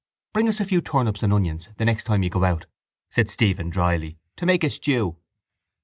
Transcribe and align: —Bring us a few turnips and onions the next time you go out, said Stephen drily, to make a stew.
—Bring 0.33 0.49
us 0.49 0.59
a 0.59 0.65
few 0.65 0.81
turnips 0.81 1.21
and 1.21 1.31
onions 1.31 1.69
the 1.77 1.85
next 1.85 2.05
time 2.05 2.23
you 2.23 2.31
go 2.31 2.43
out, 2.43 2.65
said 3.11 3.29
Stephen 3.29 3.69
drily, 3.69 4.17
to 4.37 4.47
make 4.47 4.63
a 4.63 4.69
stew. 4.71 5.15